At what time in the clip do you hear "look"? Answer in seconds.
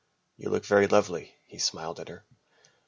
0.49-0.65